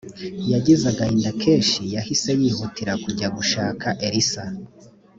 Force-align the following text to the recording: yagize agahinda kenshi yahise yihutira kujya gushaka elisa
yagize 0.53 0.83
agahinda 0.91 1.29
kenshi 1.41 1.81
yahise 1.95 2.29
yihutira 2.41 2.93
kujya 3.03 3.27
gushaka 3.37 3.87
elisa 4.07 4.43